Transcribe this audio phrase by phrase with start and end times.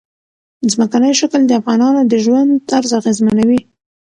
[0.71, 3.59] ځمکنی شکل د افغانانو د ژوند طرز اغېزمنوي.